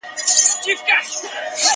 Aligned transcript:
غوږ 0.63 1.09
سه 1.17 1.27
راته. 1.33 1.67